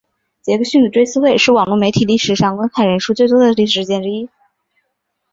[0.41, 4.31] 杰克逊的追思会是网路媒体历史上观看人数最多的事件之一。